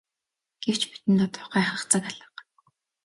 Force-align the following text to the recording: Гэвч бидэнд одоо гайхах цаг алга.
Гэвч 0.63 0.81
бидэнд 0.91 1.21
одоо 1.27 1.45
гайхах 1.53 1.81
цаг 1.91 2.03
алга. 2.09 2.27